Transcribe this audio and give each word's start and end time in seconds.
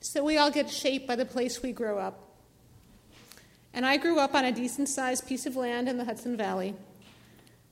So 0.00 0.22
we 0.22 0.38
all 0.38 0.50
get 0.50 0.70
shaped 0.70 1.06
by 1.06 1.16
the 1.16 1.24
place 1.24 1.62
we 1.62 1.72
grow 1.72 1.98
up. 1.98 2.28
And 3.74 3.84
I 3.84 3.96
grew 3.96 4.18
up 4.18 4.34
on 4.34 4.44
a 4.44 4.52
decent 4.52 4.88
sized 4.88 5.26
piece 5.26 5.44
of 5.44 5.56
land 5.56 5.88
in 5.88 5.98
the 5.98 6.04
Hudson 6.04 6.36
Valley 6.36 6.74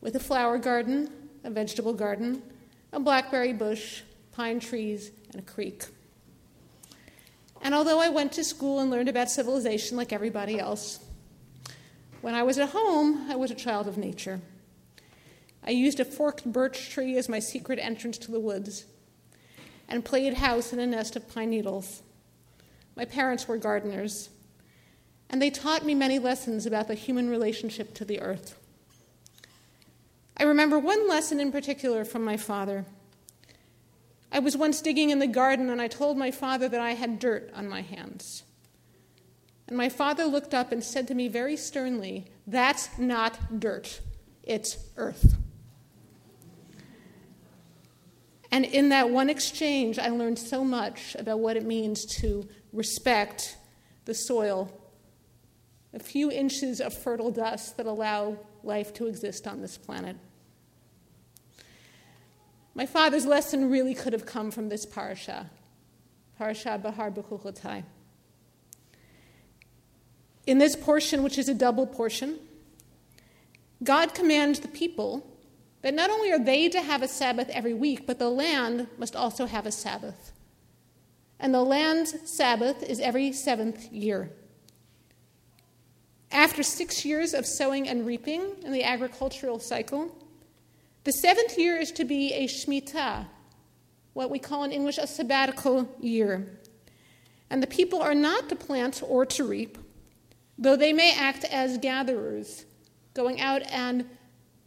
with 0.00 0.16
a 0.16 0.21
flower 0.21 0.58
garden, 0.58 1.10
a 1.44 1.50
vegetable 1.50 1.94
garden, 1.94 2.42
a 2.92 3.00
blackberry 3.00 3.52
bush, 3.52 4.02
pine 4.32 4.60
trees, 4.60 5.10
and 5.30 5.40
a 5.40 5.44
creek. 5.44 5.84
And 7.62 7.74
although 7.74 8.01
I 8.01 8.08
went 8.08 8.33
to 8.33 8.45
school 8.45 8.81
and 8.81 8.90
learned 8.90 9.08
about 9.08 9.31
civilization 9.31 9.97
like 9.97 10.13
everybody 10.13 10.58
else, 10.58 11.01
when 12.21 12.35
I 12.35 12.43
was 12.43 12.58
at 12.58 12.71
home, 12.71 13.31
I 13.31 13.37
was 13.37 13.51
a 13.51 13.54
child 13.54 13.88
of 13.88 13.97
nature. 13.97 14.40
I 15.65 15.71
used 15.71 15.99
a 15.99 16.05
forked 16.05 16.45
birch 16.45 16.91
tree 16.91 17.16
as 17.16 17.29
my 17.29 17.38
secret 17.38 17.79
entrance 17.80 18.19
to 18.19 18.30
the 18.30 18.41
woods 18.41 18.84
and 19.88 20.05
played 20.05 20.34
house 20.34 20.73
in 20.73 20.79
a 20.79 20.87
nest 20.87 21.16
of 21.16 21.33
pine 21.33 21.51
needles. 21.51 22.02
My 22.97 23.05
parents 23.05 23.47
were 23.47 23.59
gardeners, 23.59 24.30
and 25.29 25.41
they 25.41 25.51
taught 25.51 25.84
me 25.84 25.95
many 25.95 26.19
lessons 26.19 26.65
about 26.65 26.89
the 26.89 26.95
human 26.95 27.29
relationship 27.29 27.95
to 27.95 28.05
the 28.05 28.20
earth. 28.20 28.59
I 30.39 30.45
remember 30.45 30.79
one 30.79 31.09
lesson 31.09 31.39
in 31.39 31.53
particular 31.53 32.05
from 32.05 32.25
my 32.25 32.37
father. 32.37 32.84
I 34.33 34.39
was 34.39 34.56
once 34.56 34.83
digging 34.83 35.11
in 35.11 35.19
the 35.19 35.27
garden 35.27 35.70
and 35.70 35.80
I 35.80 35.89
told 35.89 36.19
my 36.19 36.30
father 36.30 36.69
that 36.69 36.80
I 36.80 36.93
had 36.93 37.19
dirt 37.19 37.51
on 37.55 37.69
my 37.69 37.80
hands. 37.80 38.43
And 39.69 39.77
my 39.77 39.89
father 39.89 40.25
looked 40.25 40.55
up 40.55 40.73
and 40.73 40.84
said 40.84 41.09
to 41.09 41.15
me 41.15 41.28
very 41.28 41.56
sternly, 41.56 42.27
That's 42.47 42.98
not 42.98 43.61
dirt, 43.61 44.01
it's 44.42 44.78
earth. 44.97 45.37
And 48.56 48.65
in 48.65 48.88
that 48.88 49.10
one 49.10 49.28
exchange, 49.28 49.98
I 49.98 50.09
learned 50.09 50.38
so 50.38 50.64
much 50.64 51.14
about 51.19 51.41
what 51.41 51.59
it 51.59 51.66
means 51.66 52.06
to 52.20 52.48
respect 52.73 53.59
the 54.06 54.14
soil, 54.14 54.73
a 55.92 55.98
few 55.98 56.31
inches 56.33 56.81
of 56.81 56.94
fertile 56.94 57.31
dust 57.31 57.77
that 57.77 57.84
allow 57.84 58.39
life 58.62 58.94
to 58.94 59.08
exist 59.08 59.47
on 59.47 59.61
this 59.61 59.77
planet. 59.77 60.16
My 62.75 62.86
father's 62.86 63.27
lesson 63.27 63.69
really 63.69 63.92
could 63.92 64.14
have 64.14 64.25
come 64.25 64.50
from 64.50 64.70
this 64.70 64.86
parasha, 64.86 65.50
Parasha 66.38 66.81
Behar 66.83 67.11
Bechukotai. 67.11 67.84
In 70.47 70.56
this 70.56 70.75
portion, 70.75 71.22
which 71.22 71.36
is 71.36 71.50
a 71.50 71.55
double 71.55 71.86
portion, 71.86 72.38
God 73.84 74.14
commands 74.14 74.61
the 74.61 74.69
people 74.69 75.36
that 75.87 75.95
not 75.95 76.11
only 76.11 76.33
are 76.33 76.39
they 76.41 76.69
to 76.69 76.83
have 76.83 77.01
a 77.01 77.06
Sabbath 77.06 77.48
every 77.51 77.73
week, 77.73 78.09
but 78.09 78.19
the 78.19 78.29
land 78.29 78.89
must 78.98 79.15
also 79.15 79.47
have 79.47 79.67
a 79.67 79.70
Sabbath. 79.70 80.33
And 81.39 81.55
the 81.55 81.62
land's 81.62 82.28
Sabbath 82.28 82.83
is 82.83 82.98
every 82.98 83.33
seventh 83.33 83.93
year. 83.93 84.33
After 86.33 86.65
six 86.65 87.05
years 87.05 87.34
of 87.34 87.47
sowing 87.47 87.89
and 87.89 88.05
reaping 88.05 88.56
in 88.65 88.73
the 88.73 88.83
agricultural 88.83 89.61
cycle, 89.61 90.12
the 91.05 91.12
seventh 91.12 91.56
year 91.56 91.77
is 91.77 91.93
to 91.93 92.05
be 92.05 92.33
a 92.33 92.48
Shemitah, 92.48 93.27
what 94.12 94.28
we 94.28 94.41
call 94.41 94.65
in 94.65 94.73
English 94.73 94.98
a 94.98 95.06
sabbatical 95.06 95.89
year. 96.00 96.59
And 97.48 97.62
the 97.62 97.69
people 97.69 98.03
are 98.03 98.12
not 98.12 98.48
to 98.48 98.56
plant 98.56 99.05
or 99.06 99.25
to 99.27 99.45
reap, 99.45 99.78
though 100.59 100.75
they 100.75 100.93
may 100.93 101.15
act 101.17 101.45
as 101.45 101.78
gatherers, 101.78 102.65
going 103.15 103.41
out 103.41 103.62
and 103.71 104.05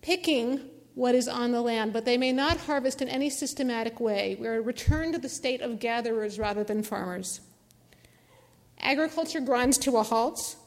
picking 0.02 0.62
what 1.00 1.16
is 1.16 1.30
on 1.30 1.54
the 1.54 1.62
land, 1.62 1.94
but 1.94 2.04
they 2.04 2.18
may 2.18 2.34
not 2.34 2.58
harvest 2.58 3.02
in 3.02 3.08
any 3.08 3.30
systematic 3.30 4.02
way. 4.02 4.36
We 4.38 4.48
are 4.48 4.62
returned 4.62 5.14
to 5.14 5.20
the 5.20 5.30
state 5.30 5.62
of 5.62 5.80
gatherers 5.80 6.38
rather 6.38 6.62
than 6.62 6.84
farmers. 6.84 7.40
Agriculture 8.82 9.40
grinds 9.40 9.78
to 9.78 9.96
a 9.96 10.04
halt. 10.04 10.58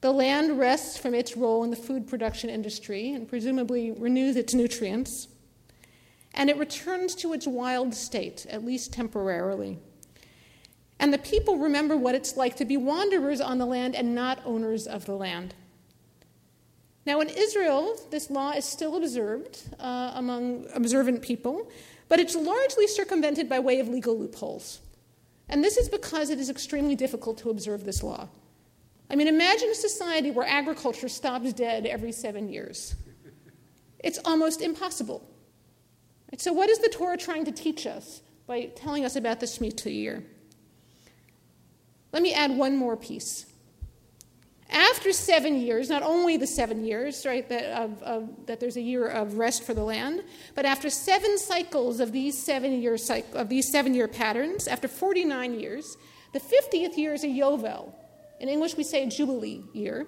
The 0.00 0.10
land 0.10 0.58
rests 0.58 0.96
from 0.96 1.14
its 1.14 1.36
role 1.36 1.62
in 1.64 1.70
the 1.70 1.76
food 1.76 2.08
production 2.08 2.48
industry 2.48 3.12
and 3.12 3.28
presumably 3.28 3.90
renews 3.90 4.36
its 4.36 4.54
nutrients. 4.54 5.28
And 6.32 6.48
it 6.48 6.56
returns 6.56 7.14
to 7.16 7.34
its 7.34 7.46
wild 7.46 7.94
state, 7.94 8.46
at 8.48 8.64
least 8.64 8.94
temporarily. 8.94 9.78
And 10.98 11.12
the 11.12 11.18
people 11.18 11.58
remember 11.58 11.94
what 11.94 12.14
it's 12.14 12.38
like 12.38 12.56
to 12.56 12.64
be 12.64 12.78
wanderers 12.78 13.42
on 13.42 13.58
the 13.58 13.66
land 13.66 13.94
and 13.94 14.14
not 14.14 14.40
owners 14.46 14.86
of 14.86 15.04
the 15.04 15.14
land. 15.14 15.54
Now, 17.08 17.20
in 17.22 17.30
Israel, 17.30 17.98
this 18.10 18.28
law 18.28 18.50
is 18.50 18.66
still 18.66 18.96
observed 18.96 19.62
uh, 19.80 20.12
among 20.16 20.66
observant 20.74 21.22
people, 21.22 21.70
but 22.06 22.20
it's 22.20 22.36
largely 22.36 22.86
circumvented 22.86 23.48
by 23.48 23.60
way 23.60 23.80
of 23.80 23.88
legal 23.88 24.18
loopholes. 24.18 24.80
And 25.48 25.64
this 25.64 25.78
is 25.78 25.88
because 25.88 26.28
it 26.28 26.38
is 26.38 26.50
extremely 26.50 26.94
difficult 26.94 27.38
to 27.38 27.48
observe 27.48 27.84
this 27.84 28.02
law. 28.02 28.28
I 29.08 29.16
mean, 29.16 29.26
imagine 29.26 29.70
a 29.70 29.74
society 29.74 30.30
where 30.30 30.46
agriculture 30.46 31.08
stops 31.08 31.54
dead 31.54 31.86
every 31.86 32.12
seven 32.12 32.50
years. 32.50 32.94
It's 34.00 34.18
almost 34.26 34.60
impossible. 34.60 35.26
So, 36.36 36.52
what 36.52 36.68
is 36.68 36.78
the 36.80 36.90
Torah 36.90 37.16
trying 37.16 37.46
to 37.46 37.52
teach 37.52 37.86
us 37.86 38.20
by 38.46 38.66
telling 38.76 39.06
us 39.06 39.16
about 39.16 39.40
the 39.40 39.46
Shemitah 39.46 39.90
year? 39.90 40.24
Let 42.12 42.22
me 42.22 42.34
add 42.34 42.54
one 42.54 42.76
more 42.76 42.98
piece. 42.98 43.46
After 44.70 45.12
seven 45.12 45.60
years, 45.60 45.88
not 45.88 46.02
only 46.02 46.36
the 46.36 46.46
seven 46.46 46.84
years, 46.84 47.24
right, 47.24 47.48
that, 47.48 47.64
of, 47.80 48.02
of, 48.02 48.46
that 48.46 48.60
there's 48.60 48.76
a 48.76 48.82
year 48.82 49.06
of 49.06 49.38
rest 49.38 49.64
for 49.64 49.72
the 49.72 49.82
land, 49.82 50.22
but 50.54 50.66
after 50.66 50.90
seven 50.90 51.38
cycles 51.38 52.00
of 52.00 52.12
these 52.12 52.42
seven 52.42 52.82
year 52.82 52.98
of 53.34 53.48
these 53.48 53.72
seven 53.72 53.94
year 53.94 54.08
patterns, 54.08 54.68
after 54.68 54.86
49 54.86 55.58
years, 55.58 55.96
the 56.32 56.40
50th 56.40 56.98
year 56.98 57.14
is 57.14 57.24
a 57.24 57.28
yovel. 57.28 57.94
In 58.40 58.48
English, 58.48 58.76
we 58.76 58.84
say 58.84 59.04
a 59.04 59.06
jubilee 59.06 59.64
year. 59.72 60.06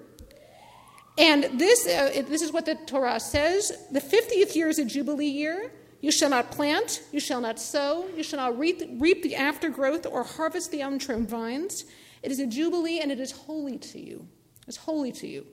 And 1.16 1.58
this, 1.58 1.86
uh, 1.86 2.22
this 2.28 2.42
is 2.42 2.52
what 2.52 2.66
the 2.66 2.74
Torah 2.86 3.18
says 3.18 3.72
the 3.90 4.00
50th 4.00 4.54
year 4.54 4.68
is 4.68 4.78
a 4.78 4.84
jubilee 4.84 5.26
year. 5.26 5.72
You 6.00 6.10
shall 6.10 6.30
not 6.30 6.50
plant, 6.50 7.02
you 7.12 7.20
shall 7.20 7.42
not 7.42 7.58
sow, 7.58 8.06
you 8.16 8.22
shall 8.22 8.38
not 8.38 8.58
reap, 8.58 8.82
reap 8.98 9.22
the 9.22 9.36
aftergrowth 9.36 10.06
or 10.06 10.22
harvest 10.22 10.70
the 10.70 10.80
untrimmed 10.80 11.28
vines. 11.28 11.84
It 12.22 12.30
is 12.30 12.40
a 12.40 12.46
jubilee 12.46 13.00
and 13.00 13.12
it 13.12 13.20
is 13.20 13.32
holy 13.32 13.76
to 13.78 14.00
you. 14.00 14.26
It's 14.70 14.76
holy 14.76 15.10
to 15.10 15.26
you. 15.26 15.48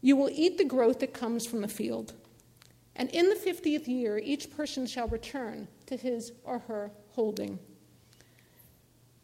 You 0.00 0.16
will 0.16 0.30
eat 0.32 0.56
the 0.56 0.64
growth 0.64 1.00
that 1.00 1.12
comes 1.12 1.46
from 1.46 1.60
the 1.60 1.68
field. 1.68 2.14
And 2.96 3.10
in 3.10 3.28
the 3.28 3.34
50th 3.34 3.86
year, 3.86 4.16
each 4.16 4.50
person 4.50 4.86
shall 4.86 5.08
return 5.08 5.68
to 5.84 5.94
his 5.94 6.32
or 6.42 6.60
her 6.60 6.90
holding. 7.10 7.58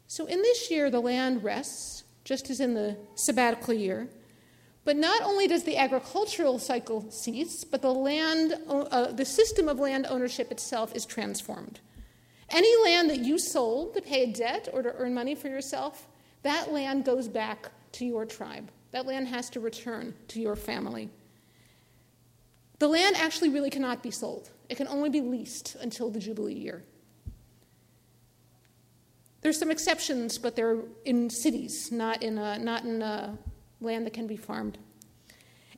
So 0.05 0.27
in 0.27 0.39
this 0.43 0.69
year, 0.69 0.91
the 0.91 0.99
land 0.99 1.43
rests, 1.43 2.03
just 2.25 2.51
as 2.51 2.59
in 2.59 2.75
the 2.75 2.95
sabbatical 3.15 3.73
year. 3.73 4.07
But 4.83 4.97
not 4.97 5.23
only 5.23 5.47
does 5.47 5.63
the 5.63 5.77
agricultural 5.77 6.59
cycle 6.59 7.09
cease, 7.09 7.63
but 7.63 7.81
the, 7.81 7.91
land, 7.91 8.53
uh, 8.69 9.13
the 9.13 9.25
system 9.25 9.67
of 9.67 9.79
land 9.79 10.05
ownership 10.07 10.51
itself 10.51 10.95
is 10.95 11.07
transformed. 11.07 11.79
Any 12.51 12.83
land 12.83 13.09
that 13.09 13.21
you 13.21 13.39
sold 13.39 13.95
to 13.95 14.01
pay 14.03 14.25
a 14.25 14.31
debt 14.31 14.69
or 14.71 14.83
to 14.83 14.93
earn 14.93 15.15
money 15.15 15.33
for 15.33 15.47
yourself, 15.47 16.07
that 16.43 16.71
land 16.71 17.03
goes 17.03 17.27
back 17.27 17.71
to 17.95 18.05
your 18.05 18.25
tribe. 18.25 18.71
That 18.91 19.05
land 19.05 19.27
has 19.27 19.49
to 19.51 19.59
return 19.59 20.13
to 20.29 20.41
your 20.41 20.55
family. 20.55 21.09
The 22.79 22.87
land 22.87 23.15
actually 23.15 23.49
really 23.49 23.69
cannot 23.69 24.03
be 24.03 24.11
sold, 24.11 24.51
it 24.69 24.75
can 24.75 24.87
only 24.87 25.09
be 25.09 25.21
leased 25.21 25.75
until 25.75 26.09
the 26.09 26.19
Jubilee 26.19 26.53
year. 26.53 26.83
There's 29.41 29.59
some 29.59 29.69
exceptions, 29.69 30.39
but 30.39 30.55
they're 30.55 30.79
in 31.05 31.29
cities, 31.29 31.91
not 31.91 32.23
in, 32.23 32.39
a, 32.39 32.57
not 32.57 32.83
in 32.83 32.99
land 33.79 34.05
that 34.05 34.13
can 34.13 34.25
be 34.25 34.37
farmed. 34.37 34.79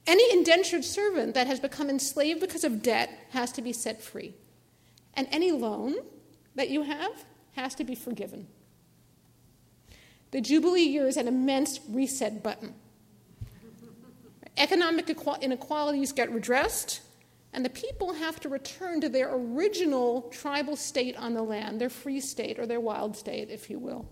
Any 0.08 0.32
indentured 0.32 0.86
servant 0.86 1.34
that 1.34 1.48
has 1.48 1.60
become 1.60 1.90
enslaved 1.90 2.40
because 2.40 2.64
of 2.64 2.82
debt 2.82 3.10
has 3.32 3.52
to 3.52 3.62
be 3.62 3.74
set 3.74 4.02
free. 4.02 4.36
And 5.16 5.28
any 5.32 5.52
loan 5.52 5.96
that 6.56 6.70
you 6.70 6.84
have 6.84 7.26
has 7.58 7.76
to 7.76 7.84
be 7.84 7.94
forgiven. 7.94 8.48
The 10.32 10.42
Jubilee 10.42 10.84
year 10.84 11.08
is 11.08 11.18
an 11.18 11.28
immense 11.28 11.80
reset 11.90 12.44
button. 12.44 12.74
Economic 14.58 15.10
inequalities 15.42 16.12
get 16.12 16.32
redressed, 16.32 17.02
and 17.54 17.64
the 17.64 17.70
people 17.70 18.14
have 18.14 18.40
to 18.42 18.50
return 18.50 19.02
to 19.02 19.10
their 19.10 19.34
original 19.34 20.24
tribal 20.32 20.76
state 20.76 21.16
on 21.16 21.34
the 21.34 21.44
land, 21.44 21.80
their 21.80 21.90
free 21.90 22.20
state 22.20 22.60
or 22.60 22.66
their 22.66 22.80
wild 22.80 23.16
state, 23.16 23.50
if 23.50 23.70
you 23.70 23.80
will. 23.80 24.08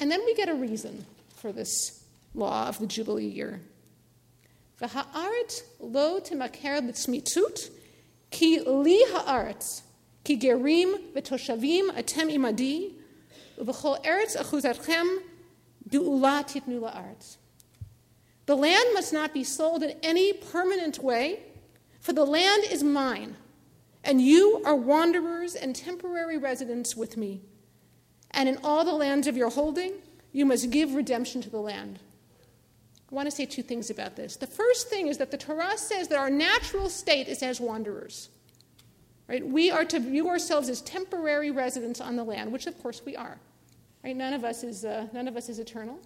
And 0.00 0.10
then 0.10 0.20
we 0.24 0.34
get 0.34 0.48
a 0.48 0.54
reason 0.54 1.06
for 1.36 1.52
this 1.52 2.04
law 2.34 2.68
of 2.68 2.78
the 2.78 2.86
Jubilee 2.86 3.26
year. 3.26 3.60
V'ha'aretz 4.80 5.62
lo 5.78 6.20
timaker 6.20 6.80
b'tzmitut 6.80 7.70
ki 8.30 8.60
li 8.60 9.04
ki 10.24 10.38
gerim 10.38 11.12
v'toshavim 11.12 11.90
atem 11.90 12.30
imadi 12.34 12.94
The 18.46 18.56
land 18.56 18.88
must 18.94 19.12
not 19.12 19.32
be 19.32 19.44
sold 19.44 19.82
in 19.82 19.96
any 20.02 20.32
permanent 20.32 20.98
way, 20.98 21.40
for 22.00 22.12
the 22.12 22.24
land 22.24 22.64
is 22.70 22.82
mine, 22.82 23.36
and 24.02 24.20
you 24.20 24.62
are 24.64 24.74
wanderers 24.74 25.54
and 25.54 25.76
temporary 25.76 26.38
residents 26.38 26.96
with 26.96 27.16
me. 27.16 27.42
And 28.32 28.48
in 28.48 28.58
all 28.64 28.84
the 28.84 28.92
lands 28.92 29.26
of 29.26 29.36
your 29.36 29.50
holding, 29.50 29.92
you 30.32 30.46
must 30.46 30.70
give 30.70 30.94
redemption 30.94 31.42
to 31.42 31.50
the 31.50 31.60
land. 31.60 31.98
I 33.10 33.14
want 33.14 33.26
to 33.26 33.34
say 33.34 33.44
two 33.44 33.62
things 33.62 33.90
about 33.90 34.16
this. 34.16 34.36
The 34.36 34.46
first 34.46 34.88
thing 34.88 35.08
is 35.08 35.18
that 35.18 35.30
the 35.30 35.36
Torah 35.36 35.76
says 35.76 36.08
that 36.08 36.18
our 36.18 36.30
natural 36.30 36.88
state 36.88 37.26
is 37.26 37.42
as 37.42 37.60
wanderers. 37.60 38.28
Right? 39.28 39.46
We 39.46 39.70
are 39.70 39.84
to 39.84 40.00
view 40.00 40.28
ourselves 40.28 40.68
as 40.68 40.80
temporary 40.80 41.50
residents 41.50 42.00
on 42.00 42.16
the 42.16 42.24
land, 42.24 42.52
which 42.52 42.66
of 42.66 42.80
course 42.82 43.02
we 43.04 43.16
are. 43.16 43.38
Right? 44.02 44.16
None 44.16 44.32
of 44.32 44.44
us 44.44 44.64
is, 44.64 44.84
uh, 44.84 45.08
none 45.12 45.28
of 45.28 45.36
us 45.36 45.48
is 45.48 45.58
eternal. 45.58 45.98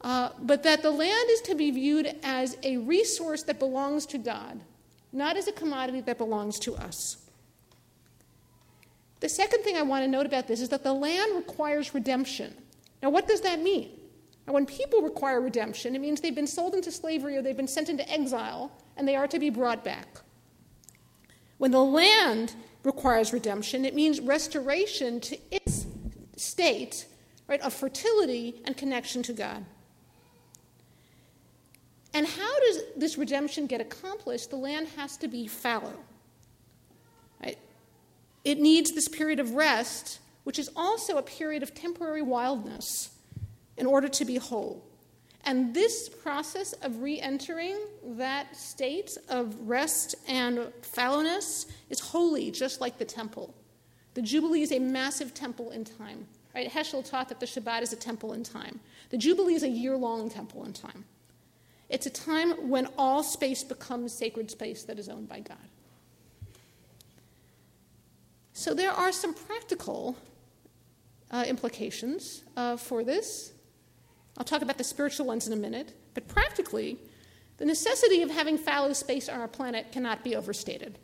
Uh, 0.00 0.30
but 0.42 0.62
that 0.62 0.82
the 0.82 0.90
land 0.90 1.30
is 1.30 1.40
to 1.40 1.54
be 1.54 1.70
viewed 1.70 2.14
as 2.22 2.58
a 2.62 2.76
resource 2.76 3.42
that 3.44 3.58
belongs 3.58 4.04
to 4.04 4.18
God, 4.18 4.60
not 5.12 5.36
as 5.36 5.48
a 5.48 5.52
commodity 5.52 6.02
that 6.02 6.18
belongs 6.18 6.58
to 6.60 6.74
us. 6.76 7.16
The 9.20 9.28
second 9.30 9.62
thing 9.62 9.76
I 9.76 9.82
want 9.82 10.04
to 10.04 10.08
note 10.08 10.26
about 10.26 10.46
this 10.46 10.60
is 10.60 10.68
that 10.68 10.82
the 10.82 10.92
land 10.92 11.34
requires 11.34 11.94
redemption. 11.94 12.54
Now, 13.02 13.08
what 13.08 13.26
does 13.26 13.40
that 13.40 13.60
mean? 13.60 13.88
Now, 14.46 14.52
when 14.52 14.66
people 14.66 15.00
require 15.00 15.40
redemption, 15.40 15.94
it 15.94 16.00
means 16.02 16.20
they've 16.20 16.34
been 16.34 16.46
sold 16.46 16.74
into 16.74 16.92
slavery 16.92 17.38
or 17.38 17.40
they've 17.40 17.56
been 17.56 17.66
sent 17.66 17.88
into 17.88 18.06
exile 18.10 18.70
and 18.98 19.08
they 19.08 19.16
are 19.16 19.26
to 19.26 19.38
be 19.38 19.48
brought 19.48 19.82
back. 19.82 20.20
When 21.56 21.70
the 21.70 21.82
land 21.82 22.54
requires 22.82 23.32
redemption, 23.32 23.86
it 23.86 23.94
means 23.94 24.20
restoration 24.20 25.20
to 25.20 25.38
its 25.50 25.63
state 26.44 27.06
right, 27.48 27.60
of 27.60 27.72
fertility 27.72 28.62
and 28.64 28.76
connection 28.76 29.22
to 29.24 29.32
God. 29.32 29.64
And 32.12 32.26
how 32.26 32.60
does 32.60 32.82
this 32.96 33.18
redemption 33.18 33.66
get 33.66 33.80
accomplished? 33.80 34.50
The 34.50 34.56
land 34.56 34.88
has 34.96 35.16
to 35.18 35.28
be 35.28 35.48
fallow. 35.48 35.94
Right? 37.42 37.58
It 38.44 38.60
needs 38.60 38.92
this 38.92 39.08
period 39.08 39.40
of 39.40 39.50
rest, 39.52 40.20
which 40.44 40.58
is 40.58 40.70
also 40.76 41.16
a 41.16 41.22
period 41.22 41.62
of 41.64 41.74
temporary 41.74 42.22
wildness, 42.22 43.10
in 43.76 43.86
order 43.86 44.08
to 44.08 44.24
be 44.24 44.36
whole. 44.36 44.84
And 45.46 45.74
this 45.74 46.08
process 46.08 46.72
of 46.74 47.02
re 47.02 47.20
entering 47.20 47.76
that 48.16 48.56
state 48.56 49.10
of 49.28 49.56
rest 49.68 50.14
and 50.28 50.72
fallowness 50.82 51.66
is 51.90 52.00
holy, 52.00 52.50
just 52.50 52.80
like 52.80 52.96
the 52.96 53.04
temple. 53.04 53.54
The 54.14 54.22
Jubilee 54.22 54.62
is 54.62 54.72
a 54.72 54.78
massive 54.78 55.34
temple 55.34 55.70
in 55.70 55.84
time. 55.84 56.26
Right? 56.54 56.70
Heschel 56.70 57.08
taught 57.08 57.28
that 57.30 57.40
the 57.40 57.46
Shabbat 57.46 57.82
is 57.82 57.92
a 57.92 57.96
temple 57.96 58.32
in 58.32 58.44
time. 58.44 58.78
The 59.10 59.18
Jubilee 59.18 59.54
is 59.54 59.64
a 59.64 59.68
year 59.68 59.96
long 59.96 60.30
temple 60.30 60.64
in 60.64 60.72
time. 60.72 61.04
It's 61.88 62.06
a 62.06 62.10
time 62.10 62.68
when 62.68 62.88
all 62.96 63.22
space 63.22 63.64
becomes 63.64 64.12
sacred 64.12 64.50
space 64.50 64.84
that 64.84 64.98
is 64.98 65.08
owned 65.08 65.28
by 65.28 65.40
God. 65.40 65.58
So 68.52 68.72
there 68.72 68.92
are 68.92 69.10
some 69.10 69.34
practical 69.34 70.16
uh, 71.30 71.44
implications 71.46 72.44
uh, 72.56 72.76
for 72.76 73.02
this. 73.02 73.52
I'll 74.38 74.44
talk 74.44 74.62
about 74.62 74.78
the 74.78 74.84
spiritual 74.84 75.26
ones 75.26 75.46
in 75.46 75.52
a 75.52 75.56
minute, 75.56 75.94
but 76.14 76.26
practically, 76.28 76.98
the 77.58 77.64
necessity 77.64 78.22
of 78.22 78.30
having 78.30 78.56
fallow 78.56 78.92
space 78.92 79.28
on 79.28 79.40
our 79.40 79.48
planet 79.48 79.92
cannot 79.92 80.24
be 80.24 80.36
overstated. 80.36 80.98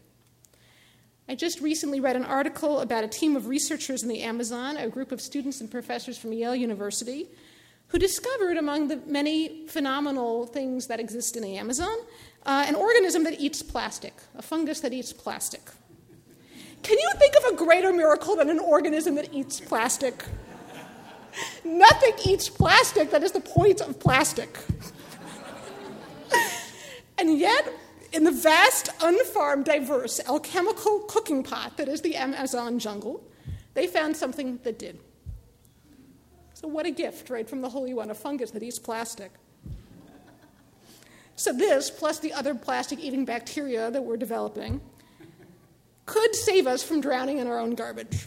I 1.31 1.37
just 1.37 1.61
recently 1.61 2.01
read 2.01 2.17
an 2.17 2.25
article 2.25 2.81
about 2.81 3.05
a 3.05 3.07
team 3.07 3.37
of 3.37 3.47
researchers 3.47 4.03
in 4.03 4.09
the 4.09 4.23
Amazon, 4.23 4.77
a 4.77 4.89
group 4.89 5.13
of 5.13 5.21
students 5.21 5.61
and 5.61 5.71
professors 5.71 6.19
from 6.19 6.33
Yale 6.33 6.57
University, 6.57 7.29
who 7.87 8.01
discovered, 8.01 8.57
among 8.57 8.89
the 8.89 8.97
many 9.07 9.65
phenomenal 9.69 10.47
things 10.47 10.89
that 10.89 10.99
exist 10.99 11.37
in 11.37 11.45
the 11.45 11.57
Amazon, 11.57 11.97
uh, 12.47 12.65
an 12.67 12.75
organism 12.75 13.23
that 13.23 13.39
eats 13.39 13.63
plastic, 13.63 14.13
a 14.35 14.43
fungus 14.43 14.81
that 14.81 14.93
eats 14.93 15.13
plastic. 15.13 15.61
Can 16.83 16.99
you 16.99 17.11
think 17.21 17.37
of 17.37 17.53
a 17.53 17.57
greater 17.57 17.93
miracle 17.93 18.35
than 18.35 18.51
an 18.51 18.59
organism 18.59 19.15
that 19.15 19.33
eats 19.33 19.61
plastic? 19.61 20.25
Nothing 21.65 22.13
eats 22.27 22.49
plastic, 22.49 23.13
that 23.13 23.23
is 23.23 23.31
the 23.31 23.39
point 23.39 23.81
of 23.81 24.01
plastic. 24.01 24.59
and 27.19 27.39
yet, 27.39 27.73
in 28.13 28.25
the 28.25 28.33
vast, 28.33 28.91
unfarmed, 29.01 29.65
diverse 29.65 30.21
alchemical 30.27 31.01
cooking 31.01 31.43
pot 31.43 31.77
that 31.77 31.89
is 31.89 32.01
the 32.01 32.17
Amazon 32.17 32.79
jungle, 32.79 33.23
they 33.75 33.87
found 33.87 34.17
something 34.17 34.59
that 34.65 34.79
did. 34.79 34.99
So, 36.55 36.69
what 36.69 36.87
a 36.87 36.91
gift, 36.91 37.31
right, 37.31 37.49
from 37.49 37.63
the 37.63 37.69
Holy 37.69 37.95
One, 37.95 38.11
a 38.11 38.15
fungus 38.15 38.51
that 38.51 38.63
eats 38.63 38.79
plastic. 38.79 39.31
So, 41.37 41.53
this, 41.53 41.91
plus 41.91 42.19
the 42.19 42.33
other 42.33 42.55
plastic 42.55 42.99
eating 42.99 43.25
bacteria 43.25 43.91
that 43.91 44.03
we're 44.03 44.19
developing, 44.19 44.81
could 46.05 46.35
save 46.35 46.67
us 46.67 46.83
from 46.83 47.01
drowning 47.01 47.39
in 47.39 47.47
our 47.47 47.59
own 47.59 47.75
garbage. 47.75 48.27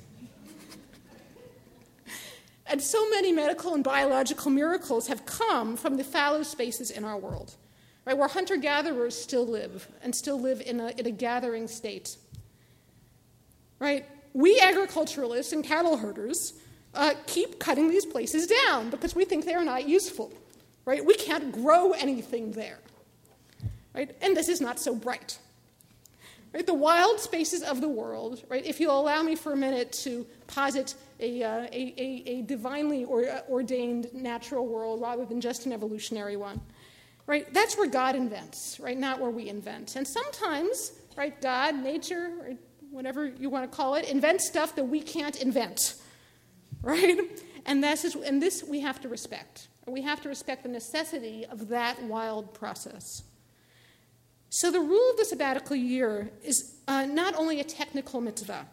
and 2.66 2.82
so 2.82 3.08
many 3.10 3.32
medical 3.32 3.76
and 3.76 3.84
biological 3.84 4.50
miracles 4.50 5.08
have 5.08 5.26
come 5.26 5.76
from 5.76 5.98
the 5.98 6.04
fallow 6.04 6.42
spaces 6.42 6.90
in 6.90 7.04
our 7.04 7.18
world, 7.18 7.56
right, 8.06 8.18
where 8.18 8.28
hunter 8.28 8.58
gatherers 8.58 9.20
still 9.20 9.46
live 9.46 9.88
and 10.02 10.16
still 10.16 10.40
live 10.40 10.62
in 10.62 10.80
a, 10.80 10.90
in 10.98 11.06
a 11.06 11.12
gathering 11.12 11.68
state. 11.68 12.18
Right? 13.80 14.06
We 14.34 14.60
agriculturalists 14.60 15.54
and 15.54 15.64
cattle 15.64 15.98
herders 15.98 16.54
uh, 16.94 17.14
keep 17.28 17.60
cutting 17.60 17.90
these 17.90 18.06
places 18.06 18.48
down 18.48 18.90
because 18.90 19.16
we 19.16 19.26
think 19.26 19.46
they 19.46 19.54
are 19.54 19.66
not 19.66 19.88
useful. 19.88 20.32
Right? 20.86 21.06
We 21.06 21.16
can't 21.16 21.52
grow 21.52 21.92
anything 21.92 22.52
there. 22.52 22.80
Right? 23.94 24.16
And 24.22 24.36
this 24.36 24.50
is 24.50 24.60
not 24.60 24.80
so 24.80 24.96
bright. 24.96 25.38
Right? 26.54 26.66
The 26.66 26.74
wild 26.74 27.20
spaces 27.20 27.64
of 27.64 27.82
the 27.82 27.90
world, 27.90 28.44
right? 28.48 28.64
If 28.64 28.80
you'll 28.80 29.00
allow 29.00 29.24
me 29.24 29.36
for 29.36 29.54
a 29.54 29.56
minute 29.56 29.92
to 30.04 30.26
posit 30.46 30.94
a, 31.20 31.42
uh, 31.42 31.50
a, 31.72 31.94
a, 31.98 32.24
a, 32.28 32.42
divinely 32.44 33.06
or, 33.06 33.28
uh, 33.28 33.42
ordained 33.50 34.14
natural 34.14 34.68
world 34.68 35.02
rather 35.02 35.26
than 35.26 35.42
just 35.42 35.66
an 35.66 35.72
evolutionary 35.72 36.38
one, 36.38 36.62
right? 37.26 37.52
That's 37.54 37.78
where 37.78 37.88
God 37.88 38.16
invents, 38.16 38.80
right? 38.80 38.98
Not 38.98 39.20
where 39.20 39.32
we 39.32 39.50
invent. 39.50 39.96
And 39.96 40.08
sometimes, 40.08 40.92
right, 41.16 41.40
God, 41.42 41.76
nature, 41.76 42.32
or 42.42 42.54
whatever 42.92 43.26
you 43.26 43.50
want 43.50 43.70
to 43.70 43.76
call 43.76 43.96
it, 43.96 44.10
invents 44.10 44.48
stuff 44.48 44.76
that 44.76 44.86
we 44.86 45.02
can't 45.02 45.42
invent 45.42 45.96
right? 46.84 47.18
And 47.66 47.82
this, 47.82 48.04
is, 48.04 48.16
and 48.16 48.42
this 48.42 48.62
we 48.62 48.82
have 48.82 49.00
to 49.02 49.10
respect. 49.10 49.70
We 49.88 50.02
have 50.02 50.22
to 50.22 50.30
respect 50.30 50.64
the 50.64 50.70
necessity 50.70 51.46
of 51.46 51.70
that 51.70 52.04
wild 52.04 52.54
process. 52.54 53.24
So, 54.50 54.70
the 54.70 54.82
rule 54.82 55.12
of 55.12 55.18
the 55.18 55.26
sabbatical 55.26 55.76
year 55.76 56.30
is 56.44 56.76
uh, 56.88 57.06
not 57.06 57.36
only 57.36 57.60
a 57.60 57.64
technical 57.64 58.22
mitzvah, 58.22 58.68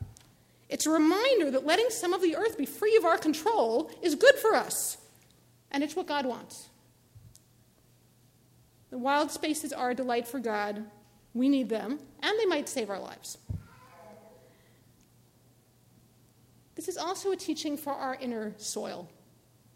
it's 0.69 0.87
a 0.87 0.91
reminder 0.91 1.51
that 1.53 1.65
letting 1.65 1.89
some 1.89 2.13
of 2.13 2.21
the 2.21 2.37
earth 2.37 2.59
be 2.59 2.67
free 2.67 2.97
of 2.97 3.05
our 3.05 3.17
control 3.17 3.91
is 4.03 4.15
good 4.15 4.35
for 4.35 4.55
us, 4.55 4.99
and 5.71 5.83
it's 5.83 5.97
what 5.97 6.07
God 6.07 6.27
wants. 6.27 6.69
The 8.91 8.99
wild 8.99 9.31
spaces 9.31 9.73
are 9.73 9.91
a 9.91 9.95
delight 9.95 10.27
for 10.27 10.41
God. 10.41 10.85
We 11.33 11.49
need 11.49 11.69
them, 11.69 12.01
and 12.23 12.39
they 12.39 12.47
might 12.47 12.69
save 12.69 12.91
our 12.91 12.99
lives. 12.99 13.39
This 16.75 16.89
is 16.89 16.97
also 16.97 17.31
a 17.31 17.37
teaching 17.37 17.77
for 17.77 17.93
our 17.93 18.17
inner 18.17 18.53
soil, 18.57 19.09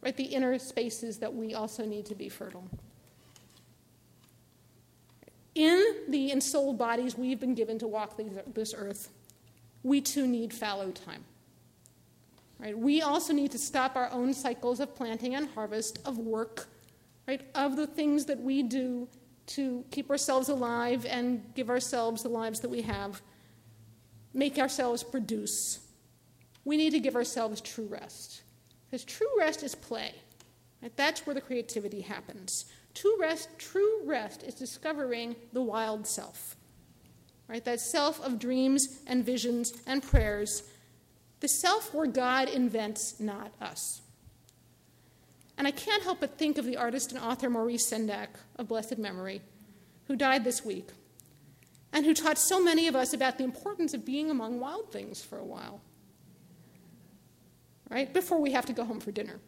right? 0.01 0.17
The 0.17 0.25
inner 0.25 0.59
spaces 0.59 1.19
that 1.19 1.33
we 1.33 1.55
also 1.55 1.85
need 1.85 2.07
to 2.07 2.15
be 2.15 2.29
fertile. 2.29 2.69
In 5.55 5.85
the 6.09 6.33
ensouled 6.33 6.79
bodies 6.79 7.17
we've 7.17 7.39
been 7.39 7.55
given 7.55 7.79
to 7.79 7.87
walk 7.87 8.21
this 8.53 8.75
earth, 8.77 9.11
we 9.85 10.01
too 10.01 10.27
need 10.27 10.53
fallow 10.53 10.91
time. 10.91 11.25
Right? 12.59 12.77
We 12.77 13.03
also 13.03 13.33
need 13.33 13.53
to 13.53 13.59
stop 13.59 13.95
our 13.97 14.11
own 14.11 14.33
cycles 14.33 14.81
of 14.81 14.97
planting 14.97 15.35
and 15.35 15.49
harvest, 15.51 15.99
of 16.05 16.19
work, 16.19 16.67
right? 17.27 17.43
Of 17.55 17.77
the 17.77 17.87
things 17.87 18.27
that 18.27 18.41
we 18.41 18.63
do 18.63 19.09
to 19.47 19.85
keep 19.91 20.11
ourselves 20.11 20.49
alive 20.49 21.05
and 21.07 21.43
give 21.55 21.71
ourselves 21.71 22.23
the 22.23 22.29
lives 22.29 22.61
that 22.61 22.71
we 22.71 22.83
have, 22.83 23.21
make 24.33 24.59
ourselves 24.59 25.03
produce 25.03 25.85
we 26.65 26.77
need 26.77 26.91
to 26.91 27.01
give 27.01 27.17
ourselves 27.17 27.61
true 27.61 27.87
rest. 27.87 28.43
Because 28.87 29.05
true 29.05 29.29
rest 29.39 29.63
is 29.63 29.75
play. 29.75 30.13
Right? 30.83 30.97
That's 30.97 31.27
where 31.27 31.35
the 31.35 31.41
creativity 31.41 32.01
happens. 32.01 32.67
True 32.95 33.21
rest, 33.21 33.49
true 33.59 34.01
rest 34.05 34.43
is 34.43 34.55
discovering 34.55 35.37
the 35.53 35.63
wild 35.63 36.07
self. 36.07 36.57
Right? 37.49 37.65
That 37.65 37.81
self 37.81 38.25
of 38.25 38.39
dreams 38.39 39.01
and 39.07 39.25
visions 39.25 39.73
and 39.87 40.03
prayers. 40.03 40.63
The 41.41 41.49
self 41.49 41.93
where 41.93 42.07
God 42.07 42.49
invents, 42.49 43.21
not 43.21 43.53
us. 43.61 44.01
And 45.57 45.67
I 45.67 45.71
can't 45.71 46.03
help 46.03 46.21
but 46.21 46.39
think 46.39 46.59
of 46.59 46.65
the 46.65 46.77
artist 46.77 47.13
and 47.13 47.21
author 47.21 47.49
Maurice 47.49 47.91
Sendak 47.91 48.29
of 48.57 48.69
blessed 48.69 48.99
memory, 48.99 49.41
who 50.07 50.17
died 50.17 50.45
this 50.45 50.65
week, 50.65 50.89
and 51.93 52.05
who 52.05 52.13
taught 52.13 52.39
so 52.39 52.63
many 52.63 52.89
of 52.89 52.97
us 52.97 53.13
about 53.13 53.39
the 53.39 53.45
importance 53.45 53.95
of 53.95 54.05
being 54.05 54.31
among 54.31 54.59
wild 54.59 54.91
things 54.91 55.23
for 55.23 55.39
a 55.39 55.45
while 55.45 55.81
right? 57.91 58.13
Before 58.13 58.41
we 58.41 58.53
have 58.53 58.67
to 58.67 58.73
go 58.73 58.85
home 58.85 59.01
for 59.01 59.13
dinner. 59.13 59.41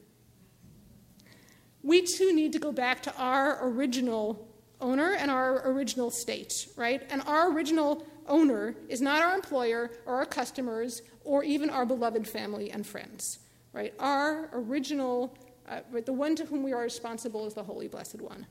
We 1.83 2.03
too 2.03 2.35
need 2.35 2.53
to 2.53 2.59
go 2.59 2.73
back 2.73 3.03
to 3.03 3.15
our 3.17 3.69
original 3.69 4.49
owner 4.81 5.13
and 5.13 5.31
our 5.31 5.69
original 5.69 6.11
state, 6.11 6.69
right? 6.77 7.03
And 7.11 7.23
our 7.27 7.53
original 7.53 8.07
owner 8.29 8.75
is 8.89 9.01
not 9.01 9.23
our 9.23 9.35
employer 9.35 9.91
or 10.05 10.17
our 10.17 10.27
customers 10.27 11.03
or 11.25 11.45
even 11.45 11.71
our 11.71 11.87
beloved 11.87 12.27
family 12.27 12.71
and 12.71 12.87
friends. 12.87 13.39
right? 13.73 13.93
Our 13.99 14.49
original, 14.53 15.37
uh, 15.69 15.81
the 16.05 16.13
one 16.13 16.37
to 16.37 16.45
whom 16.45 16.63
we 16.63 16.73
are 16.73 16.83
responsible 16.83 17.47
is 17.47 17.55
the 17.55 17.63
Holy 17.63 17.89
Blessed 17.89 18.21
One. 18.21 18.47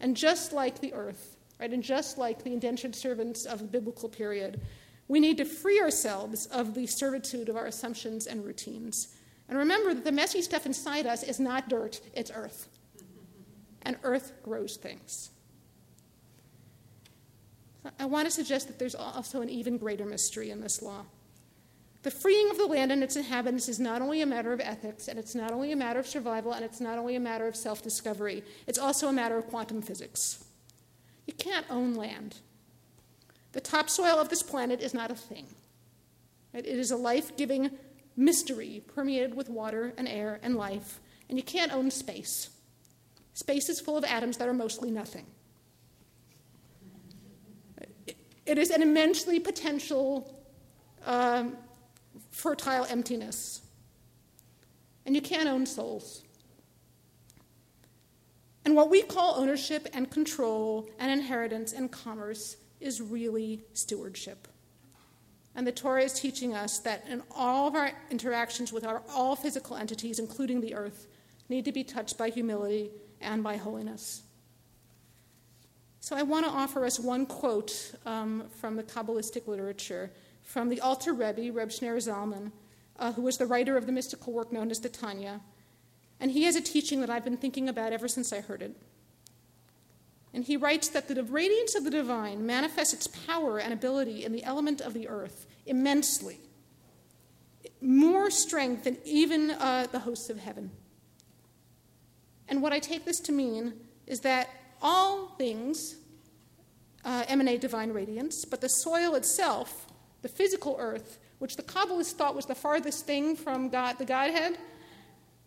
And 0.00 0.16
just 0.16 0.52
like 0.52 0.80
the 0.80 0.92
earth, 0.92 1.36
right, 1.60 1.72
and 1.72 1.82
just 1.82 2.18
like 2.18 2.42
the 2.42 2.52
indentured 2.52 2.94
servants 2.94 3.44
of 3.44 3.60
the 3.60 3.66
biblical 3.66 4.08
period, 4.08 4.60
we 5.08 5.20
need 5.20 5.38
to 5.38 5.44
free 5.44 5.80
ourselves 5.80 6.46
of 6.46 6.74
the 6.74 6.86
servitude 6.86 7.48
of 7.48 7.56
our 7.56 7.66
assumptions 7.66 8.26
and 8.26 8.44
routines. 8.44 9.16
And 9.48 9.56
remember 9.56 9.94
that 9.94 10.04
the 10.04 10.12
messy 10.12 10.42
stuff 10.42 10.66
inside 10.66 11.06
us 11.06 11.22
is 11.22 11.40
not 11.40 11.68
dirt, 11.68 12.00
it's 12.12 12.30
earth. 12.34 12.68
And 13.82 13.96
earth 14.02 14.32
grows 14.42 14.76
things. 14.76 15.30
I 17.98 18.04
want 18.04 18.26
to 18.26 18.30
suggest 18.30 18.66
that 18.66 18.78
there's 18.78 18.94
also 18.94 19.40
an 19.40 19.48
even 19.48 19.78
greater 19.78 20.04
mystery 20.04 20.50
in 20.50 20.60
this 20.60 20.82
law. 20.82 21.06
The 22.02 22.10
freeing 22.10 22.50
of 22.50 22.58
the 22.58 22.66
land 22.66 22.92
and 22.92 23.02
its 23.02 23.16
inhabitants 23.16 23.68
is 23.68 23.80
not 23.80 24.02
only 24.02 24.22
a 24.22 24.26
matter 24.26 24.52
of 24.52 24.60
ethics, 24.60 25.08
and 25.08 25.18
it's 25.18 25.34
not 25.34 25.50
only 25.50 25.72
a 25.72 25.76
matter 25.76 25.98
of 25.98 26.06
survival, 26.06 26.52
and 26.52 26.64
it's 26.64 26.80
not 26.80 26.98
only 26.98 27.16
a 27.16 27.20
matter 27.20 27.46
of 27.46 27.56
self 27.56 27.82
discovery, 27.82 28.44
it's 28.66 28.78
also 28.78 29.08
a 29.08 29.12
matter 29.12 29.36
of 29.36 29.48
quantum 29.48 29.82
physics. 29.82 30.44
You 31.26 31.34
can't 31.34 31.66
own 31.70 31.94
land. 31.94 32.36
The 33.52 33.60
topsoil 33.60 34.18
of 34.18 34.28
this 34.28 34.42
planet 34.42 34.80
is 34.80 34.94
not 34.94 35.10
a 35.10 35.14
thing. 35.14 35.46
It 36.52 36.66
is 36.66 36.90
a 36.90 36.96
life 36.96 37.36
giving 37.36 37.70
mystery 38.16 38.82
permeated 38.94 39.34
with 39.34 39.48
water 39.48 39.92
and 39.96 40.08
air 40.08 40.40
and 40.42 40.56
life, 40.56 41.00
and 41.28 41.36
you 41.36 41.44
can't 41.44 41.72
own 41.72 41.90
space. 41.90 42.50
Space 43.34 43.68
is 43.68 43.80
full 43.80 43.96
of 43.96 44.04
atoms 44.04 44.36
that 44.38 44.48
are 44.48 44.54
mostly 44.54 44.90
nothing. 44.90 45.26
It 48.46 48.56
is 48.58 48.70
an 48.70 48.82
immensely 48.82 49.38
potential, 49.38 50.42
um, 51.04 51.56
fertile 52.38 52.86
emptiness. 52.88 53.62
And 55.04 55.14
you 55.14 55.20
can't 55.20 55.48
own 55.48 55.66
souls. 55.66 56.22
And 58.64 58.76
what 58.76 58.90
we 58.90 59.02
call 59.02 59.34
ownership 59.40 59.88
and 59.92 60.08
control 60.08 60.88
and 61.00 61.10
inheritance 61.10 61.72
and 61.72 61.90
commerce 61.90 62.56
is 62.80 63.00
really 63.00 63.64
stewardship. 63.72 64.46
And 65.56 65.66
the 65.66 65.72
Torah 65.72 66.02
is 66.02 66.12
teaching 66.12 66.54
us 66.54 66.78
that 66.80 67.04
in 67.08 67.22
all 67.34 67.66
of 67.66 67.74
our 67.74 67.90
interactions 68.10 68.72
with 68.72 68.84
our 68.84 69.02
all 69.12 69.34
physical 69.34 69.76
entities, 69.76 70.20
including 70.20 70.60
the 70.60 70.74
earth, 70.74 71.08
need 71.48 71.64
to 71.64 71.72
be 71.72 71.82
touched 71.82 72.16
by 72.16 72.28
humility 72.28 72.90
and 73.20 73.42
by 73.42 73.56
holiness. 73.56 74.22
So 75.98 76.14
I 76.14 76.22
want 76.22 76.46
to 76.46 76.52
offer 76.52 76.84
us 76.84 77.00
one 77.00 77.26
quote 77.26 77.94
um, 78.06 78.44
from 78.60 78.76
the 78.76 78.84
Kabbalistic 78.84 79.48
literature 79.48 80.12
from 80.48 80.70
the 80.70 80.80
Alter 80.80 81.12
Rebbe, 81.12 81.52
Reb 81.52 81.68
Shneur 81.68 81.98
Zalman, 81.98 82.52
uh, 82.98 83.12
who 83.12 83.20
was 83.20 83.36
the 83.36 83.44
writer 83.44 83.76
of 83.76 83.84
the 83.84 83.92
mystical 83.92 84.32
work 84.32 84.50
known 84.50 84.70
as 84.70 84.80
the 84.80 84.88
Tanya. 84.88 85.42
And 86.18 86.30
he 86.30 86.44
has 86.44 86.56
a 86.56 86.62
teaching 86.62 87.02
that 87.02 87.10
I've 87.10 87.22
been 87.22 87.36
thinking 87.36 87.68
about 87.68 87.92
ever 87.92 88.08
since 88.08 88.32
I 88.32 88.40
heard 88.40 88.62
it. 88.62 88.74
And 90.32 90.44
he 90.44 90.56
writes 90.56 90.88
that 90.88 91.06
the 91.06 91.22
radiance 91.22 91.74
of 91.74 91.84
the 91.84 91.90
divine 91.90 92.46
manifests 92.46 92.94
its 92.94 93.06
power 93.06 93.58
and 93.58 93.74
ability 93.74 94.24
in 94.24 94.32
the 94.32 94.42
element 94.42 94.80
of 94.80 94.94
the 94.94 95.06
earth 95.06 95.46
immensely, 95.66 96.40
more 97.82 98.30
strength 98.30 98.84
than 98.84 98.96
even 99.04 99.50
uh, 99.50 99.86
the 99.92 99.98
hosts 100.00 100.30
of 100.30 100.38
heaven. 100.38 100.70
And 102.48 102.62
what 102.62 102.72
I 102.72 102.78
take 102.78 103.04
this 103.04 103.20
to 103.20 103.32
mean 103.32 103.74
is 104.06 104.20
that 104.20 104.48
all 104.80 105.34
things 105.36 105.96
uh, 107.04 107.24
emanate 107.28 107.60
divine 107.60 107.92
radiance, 107.92 108.46
but 108.46 108.62
the 108.62 108.68
soil 108.68 109.14
itself, 109.14 109.87
the 110.22 110.28
physical 110.28 110.76
earth, 110.78 111.18
which 111.38 111.56
the 111.56 111.62
Kabbalists 111.62 112.12
thought 112.12 112.34
was 112.34 112.46
the 112.46 112.54
farthest 112.54 113.06
thing 113.06 113.36
from 113.36 113.68
God, 113.68 113.98
the 113.98 114.04
Godhead, 114.04 114.58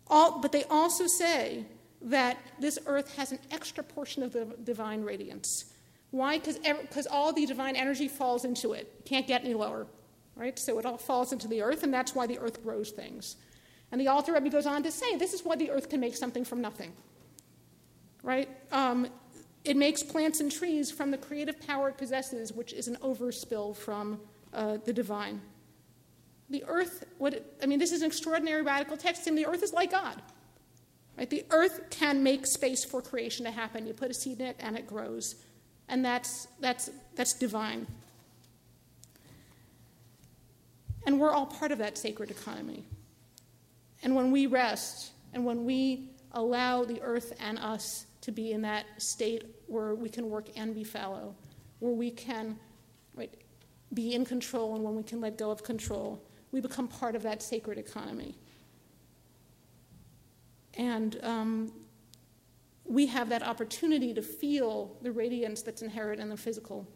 all, 0.06 0.40
but 0.40 0.52
they 0.52 0.64
also 0.64 1.06
say 1.06 1.64
that 2.02 2.38
this 2.58 2.78
earth 2.86 3.16
has 3.16 3.32
an 3.32 3.38
extra 3.50 3.84
portion 3.84 4.22
of 4.22 4.32
the 4.32 4.44
divine 4.64 5.02
radiance. 5.02 5.66
Why? 6.10 6.38
Because 6.38 7.06
all 7.06 7.32
the 7.32 7.46
divine 7.46 7.76
energy 7.76 8.08
falls 8.08 8.44
into 8.44 8.72
it. 8.72 8.80
it. 8.80 9.06
Can't 9.06 9.26
get 9.26 9.44
any 9.44 9.54
lower, 9.54 9.86
right? 10.36 10.58
So 10.58 10.78
it 10.78 10.84
all 10.84 10.98
falls 10.98 11.32
into 11.32 11.48
the 11.48 11.62
earth, 11.62 11.82
and 11.82 11.92
that's 11.92 12.14
why 12.14 12.26
the 12.26 12.38
earth 12.38 12.62
grows 12.62 12.90
things. 12.90 13.36
And 13.90 14.00
the 14.00 14.08
Alter 14.08 14.32
Rebbe 14.32 14.50
goes 14.50 14.66
on 14.66 14.82
to 14.82 14.90
say 14.90 15.16
this 15.16 15.32
is 15.32 15.44
why 15.44 15.56
the 15.56 15.70
earth 15.70 15.88
can 15.88 16.00
make 16.00 16.16
something 16.16 16.44
from 16.44 16.60
nothing, 16.60 16.92
right? 18.22 18.48
Um, 18.72 19.08
it 19.64 19.76
makes 19.76 20.02
plants 20.02 20.40
and 20.40 20.50
trees 20.50 20.90
from 20.90 21.10
the 21.10 21.18
creative 21.18 21.60
power 21.66 21.90
it 21.90 21.98
possesses, 21.98 22.52
which 22.52 22.72
is 22.72 22.88
an 22.88 22.96
overspill 22.96 23.76
from 23.76 24.20
uh, 24.52 24.78
the 24.84 24.92
divine. 24.92 25.40
The 26.50 26.64
earth, 26.66 27.04
what 27.18 27.44
I 27.62 27.66
mean, 27.66 27.78
this 27.78 27.92
is 27.92 28.02
an 28.02 28.08
extraordinary 28.08 28.62
radical 28.62 28.96
text, 28.96 29.26
and 29.26 29.36
the 29.36 29.46
earth 29.46 29.62
is 29.62 29.72
like 29.72 29.90
God. 29.90 30.20
Right? 31.16 31.28
The 31.28 31.44
earth 31.50 31.90
can 31.90 32.22
make 32.22 32.46
space 32.46 32.84
for 32.84 33.02
creation 33.02 33.44
to 33.44 33.50
happen. 33.50 33.86
You 33.86 33.92
put 33.94 34.10
a 34.10 34.14
seed 34.14 34.40
in 34.40 34.46
it, 34.46 34.56
and 34.60 34.76
it 34.76 34.86
grows. 34.86 35.36
And 35.88 36.04
that's, 36.04 36.48
that's, 36.60 36.90
that's 37.16 37.34
divine. 37.34 37.86
And 41.06 41.20
we're 41.20 41.32
all 41.32 41.46
part 41.46 41.72
of 41.72 41.78
that 41.78 41.98
sacred 41.98 42.30
economy. 42.30 42.84
And 44.02 44.14
when 44.14 44.30
we 44.30 44.46
rest, 44.46 45.12
and 45.34 45.44
when 45.44 45.64
we 45.64 46.08
allow 46.32 46.84
the 46.84 47.00
earth 47.02 47.32
and 47.40 47.58
us 47.58 48.06
to 48.22 48.32
be 48.32 48.52
in 48.52 48.62
that 48.62 48.86
state 48.98 49.44
where 49.66 49.94
we 49.94 50.08
can 50.08 50.30
work 50.30 50.46
and 50.56 50.74
be 50.74 50.84
fallow, 50.84 51.34
where 51.80 51.92
we 51.92 52.10
can 52.10 52.58
right, 53.14 53.32
be 53.94 54.14
in 54.14 54.24
control 54.24 54.74
and 54.74 54.84
when 54.84 54.96
we 54.96 55.02
can 55.02 55.20
let 55.20 55.36
go 55.36 55.50
of 55.50 55.62
control. 55.62 56.22
We 56.50 56.60
become 56.60 56.88
part 56.88 57.14
of 57.14 57.22
that 57.22 57.42
sacred 57.42 57.78
economy. 57.78 58.36
And 60.74 61.18
um, 61.22 61.72
we 62.84 63.06
have 63.06 63.28
that 63.28 63.42
opportunity 63.42 64.14
to 64.14 64.22
feel 64.22 64.96
the 65.02 65.12
radiance 65.12 65.62
that's 65.62 65.82
inherent 65.82 66.20
in 66.20 66.28
the 66.28 66.36
physical. 66.36 66.88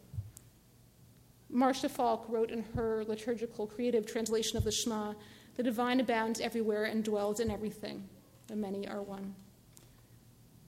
Marcia 1.49 1.89
Falk 1.89 2.25
wrote 2.27 2.51
in 2.51 2.63
her 2.75 3.05
liturgical 3.07 3.67
creative 3.67 4.05
translation 4.05 4.57
of 4.57 4.63
the 4.63 4.71
Shema 4.71 5.13
The 5.55 5.63
divine 5.63 5.99
abounds 5.99 6.39
everywhere 6.39 6.85
and 6.85 7.03
dwells 7.03 7.39
in 7.39 7.49
everything. 7.49 8.07
The 8.47 8.55
many 8.55 8.87
are 8.87 9.01
one. 9.01 9.35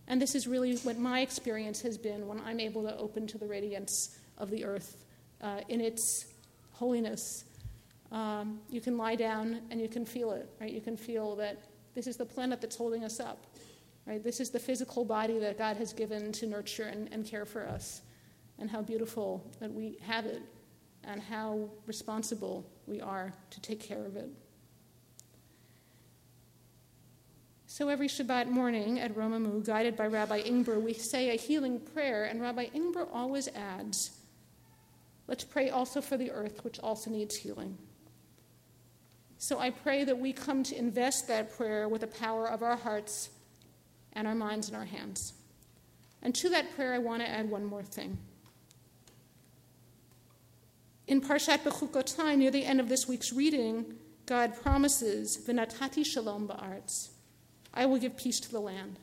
And 0.08 0.22
this 0.22 0.34
is 0.34 0.48
really 0.48 0.76
what 0.78 0.98
my 0.98 1.20
experience 1.22 1.82
has 1.82 1.98
been 1.98 2.28
when 2.28 2.40
I'm 2.42 2.60
able 2.60 2.84
to 2.84 2.98
open 2.98 3.28
to 3.28 3.38
the 3.38 3.46
radiance 3.46 4.18
of 4.38 4.50
the 4.50 4.66
earth 4.66 5.06
uh, 5.42 5.62
in 5.68 5.82
its 5.82 6.26
holiness. 6.72 7.46
Um, 8.12 8.60
you 8.70 8.82
can 8.82 8.98
lie 8.98 9.16
down 9.16 9.62
and 9.70 9.80
you 9.80 9.88
can 9.88 10.06
feel 10.06 10.32
it, 10.32 10.50
right? 10.60 10.72
You 10.72 10.82
can 10.82 10.98
feel 10.98 11.36
that 11.36 11.64
this 11.94 12.08
is 12.08 12.18
the 12.18 12.26
planet 12.26 12.62
that's 12.62 12.76
holding 12.76 13.04
us 13.04 13.20
up, 13.20 13.46
right? 14.06 14.24
This 14.24 14.40
is 14.40 14.50
the 14.50 14.60
physical 14.60 15.06
body 15.06 15.38
that 15.40 15.58
God 15.58 15.78
has 15.78 15.94
given 15.94 16.32
to 16.34 16.48
nurture 16.48 16.84
and, 16.84 17.12
and 17.12 17.26
care 17.26 17.46
for 17.46 17.68
us, 17.68 18.02
and 18.58 18.70
how 18.70 18.82
beautiful 18.82 19.46
that 19.60 19.72
we 19.72 19.98
have 20.02 20.26
it, 20.26 20.42
and 21.04 21.22
how 21.22 21.70
responsible 21.86 22.66
we 22.88 23.02
are 23.02 23.34
to 23.52 23.62
take 23.62 23.80
care 23.80 24.06
of 24.06 24.16
it. 24.16 24.30
So 27.68 27.88
every 27.88 28.08
Shabbat 28.08 28.48
morning 28.48 29.00
at 29.00 29.16
Romemu, 29.16 29.66
guided 29.66 29.96
by 29.96 30.08
Rabbi 30.08 30.42
Ingber, 30.42 30.82
we 30.82 30.94
say 30.94 31.30
a 31.30 31.36
healing 31.36 31.80
prayer, 31.80 32.26
and 32.26 32.42
Rabbi 32.42 32.68
Ingber 32.76 33.08
always 33.14 33.48
adds, 33.50 34.19
Let's 35.30 35.44
pray 35.44 35.70
also 35.70 36.02
for 36.02 36.18
the 36.18 36.32
earth, 36.32 36.64
which 36.64 36.80
also 36.80 37.12
needs 37.12 37.36
healing. 37.36 37.78
So 39.38 39.60
I 39.60 39.70
pray 39.70 40.04
that 40.04 40.18
we 40.18 40.34
come 40.34 40.64
to 40.64 40.76
invest 40.76 41.28
that 41.28 41.56
prayer 41.56 41.88
with 41.88 42.02
the 42.02 42.08
power 42.08 42.50
of 42.50 42.64
our 42.64 42.76
hearts 42.76 43.30
and 44.14 44.28
our 44.28 44.34
minds 44.34 44.70
and 44.70 44.76
our 44.76 44.86
hands. 44.86 45.34
And 46.24 46.34
to 46.34 46.50
that 46.50 46.76
prayer, 46.76 46.96
I 46.96 46.98
want 46.98 47.22
to 47.22 47.30
add 47.30 47.48
one 47.48 47.64
more 47.64 47.84
thing. 47.84 48.18
In 51.06 51.22
Parshat 51.22 51.60
Bechukotai, 51.60 52.36
near 52.36 52.50
the 52.50 52.66
end 52.66 52.80
of 52.80 52.90
this 52.90 53.08
week's 53.08 53.32
reading, 53.32 53.86
God 54.26 54.60
promises, 54.60 55.38
V'natati 55.48 56.04
shalom 56.04 56.48
ba'aretz 56.48 57.10
I 57.72 57.86
will 57.86 58.00
give 58.00 58.18
peace 58.18 58.40
to 58.40 58.52
the 58.52 58.60
land. 58.60 58.98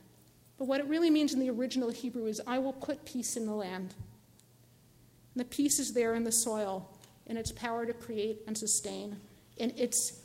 But 0.59 0.67
what 0.67 0.81
it 0.81 0.87
really 0.87 1.09
means 1.09 1.33
in 1.33 1.39
the 1.39 1.51
original 1.51 1.91
Hebrew 1.91 2.27
is, 2.27 2.41
I 2.49 2.59
will 2.59 2.73
put 2.73 3.05
peace 3.05 3.37
in 3.37 3.47
the 3.47 3.55
land. 3.55 3.95
And 5.37 5.43
the 5.43 5.51
peace 5.51 5.79
is 5.79 5.93
there 5.93 6.15
in 6.15 6.25
the 6.25 6.33
soil, 6.33 6.89
in 7.27 7.37
its 7.37 7.53
power 7.53 7.85
to 7.85 7.93
create 7.93 8.41
and 8.47 8.57
sustain, 8.57 9.19
in, 9.59 9.71
its, 9.77 10.23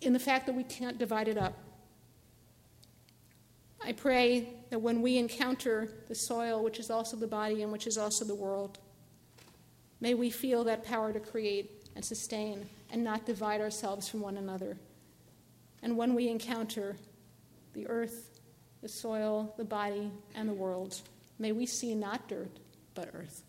in 0.00 0.12
the 0.12 0.18
fact 0.18 0.46
that 0.46 0.56
we 0.56 0.64
can't 0.64 0.98
divide 0.98 1.28
it 1.28 1.38
up. 1.38 1.56
I 3.84 3.92
pray 3.92 4.54
that 4.70 4.80
when 4.80 5.02
we 5.02 5.18
encounter 5.18 5.88
the 6.08 6.16
soil, 6.16 6.64
which 6.64 6.80
is 6.80 6.90
also 6.90 7.16
the 7.16 7.28
body 7.28 7.62
and 7.62 7.70
which 7.70 7.86
is 7.86 7.96
also 7.96 8.24
the 8.24 8.34
world, 8.34 8.78
may 10.00 10.14
we 10.14 10.30
feel 10.30 10.64
that 10.64 10.82
power 10.82 11.12
to 11.12 11.20
create 11.20 11.88
and 11.94 12.04
sustain 12.04 12.68
and 12.90 13.04
not 13.04 13.24
divide 13.24 13.60
ourselves 13.60 14.08
from 14.08 14.20
one 14.20 14.36
another. 14.36 14.76
And 15.84 15.96
when 15.96 16.16
we 16.16 16.26
encounter 16.26 16.96
the 17.72 17.86
earth, 17.86 18.40
the 18.82 18.88
soil, 18.88 19.54
the 19.56 19.64
body, 19.64 20.10
and 20.34 20.48
the 20.48 20.54
world, 20.54 21.00
may 21.38 21.52
we 21.52 21.66
see 21.66 21.94
not 21.94 22.26
dirt, 22.26 22.50
but 22.92 23.10
earth. 23.14 23.44